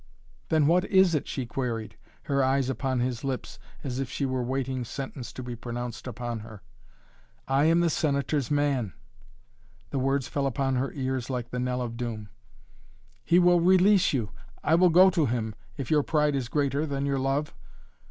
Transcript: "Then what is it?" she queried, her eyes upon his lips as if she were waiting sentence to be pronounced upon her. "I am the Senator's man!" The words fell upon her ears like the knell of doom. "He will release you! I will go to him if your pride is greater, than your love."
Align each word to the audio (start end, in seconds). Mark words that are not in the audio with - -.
"Then 0.49 0.65
what 0.65 0.83
is 0.85 1.13
it?" 1.13 1.27
she 1.27 1.45
queried, 1.45 1.95
her 2.23 2.43
eyes 2.43 2.71
upon 2.71 3.01
his 3.01 3.23
lips 3.23 3.59
as 3.83 3.99
if 3.99 4.09
she 4.09 4.25
were 4.25 4.41
waiting 4.41 4.83
sentence 4.83 5.31
to 5.33 5.43
be 5.43 5.55
pronounced 5.55 6.07
upon 6.07 6.39
her. 6.39 6.63
"I 7.47 7.65
am 7.65 7.81
the 7.81 7.89
Senator's 7.91 8.49
man!" 8.49 8.93
The 9.91 9.99
words 9.99 10.27
fell 10.27 10.47
upon 10.47 10.77
her 10.77 10.91
ears 10.93 11.29
like 11.29 11.51
the 11.51 11.59
knell 11.59 11.83
of 11.83 11.97
doom. 11.97 12.29
"He 13.23 13.37
will 13.37 13.59
release 13.59 14.11
you! 14.11 14.31
I 14.63 14.73
will 14.73 14.89
go 14.89 15.11
to 15.11 15.27
him 15.27 15.53
if 15.77 15.91
your 15.91 16.01
pride 16.01 16.33
is 16.33 16.47
greater, 16.49 16.87
than 16.87 17.05
your 17.05 17.19
love." 17.19 17.53